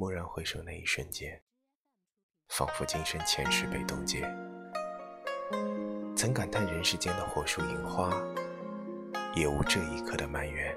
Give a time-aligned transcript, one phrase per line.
[0.00, 1.42] 蓦然回首那一瞬间，
[2.48, 4.22] 仿佛今生前世被冻结。
[6.16, 8.10] 曾感叹人世间的火树银花，
[9.34, 10.74] 也无这一刻的埋怨。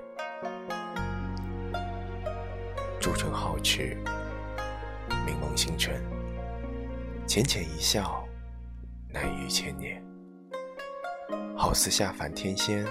[2.99, 3.95] 朱唇皓齿，
[5.25, 6.03] 明眸星辰，
[7.25, 8.27] 浅浅一笑，
[9.07, 10.03] 难逾千年。
[11.57, 12.85] 好似下凡天仙，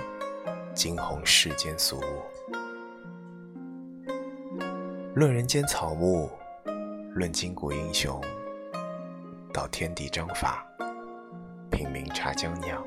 [0.75, 2.32] 惊鸿世间俗物。
[5.15, 6.31] 论人间草木，
[7.15, 8.19] 论今古英雄，
[9.53, 10.67] 道天地章法，
[11.71, 12.83] 品茗茶江酿，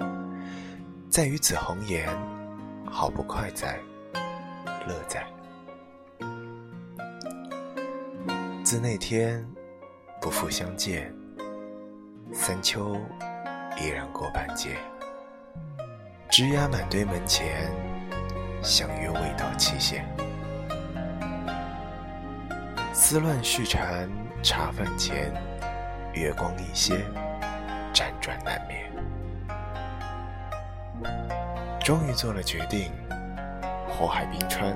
[1.08, 2.10] 在于此红颜，
[2.84, 3.78] 好不快哉，
[4.88, 5.24] 乐哉。
[8.64, 9.48] 自那天
[10.20, 11.16] 不复相见，
[12.34, 12.98] 三秋
[13.80, 14.78] 依然过半截。
[16.28, 17.72] 枝桠满堆门前，
[18.64, 20.04] 相约未到期限。
[22.98, 24.10] 丝乱絮缠
[24.42, 25.30] 茶饭前，
[26.14, 27.06] 月光一些，
[27.94, 28.90] 辗转难眠。
[31.84, 32.94] 终于做了决定，
[33.90, 34.74] 火海冰川，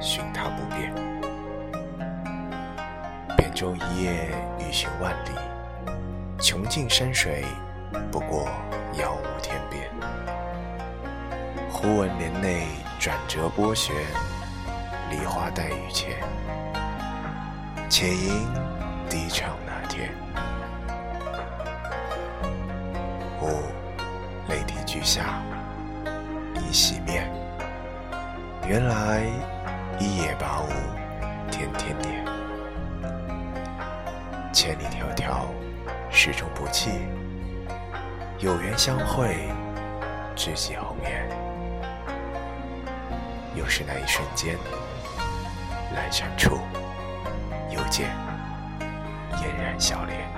[0.00, 0.90] 寻他不变。
[3.54, 5.30] 舟一叶，欲寻万里；
[6.40, 7.44] 穷尽山水，
[8.10, 8.48] 不过
[8.98, 9.88] 遥无天边。
[11.70, 12.66] 忽闻帘内
[12.98, 13.94] 转折波旋，
[15.10, 16.16] 梨花带雨前，
[17.88, 18.46] 且吟
[19.08, 20.10] 低唱那天。
[23.40, 23.62] 吾
[24.48, 25.40] 泪滴俱下，
[26.56, 27.30] 已洗面。
[28.66, 29.22] 原来
[29.98, 30.68] 一叶把吾
[31.50, 32.24] 天天念。
[34.52, 35.46] 千里迢迢，
[36.10, 36.90] 始终不弃。
[38.38, 39.48] 有缘相会，
[40.34, 41.28] 知己红颜。
[43.54, 44.56] 又是那一瞬间，
[45.94, 46.58] 阑珊处，
[48.02, 48.08] 嫣
[49.56, 50.33] 然笑脸。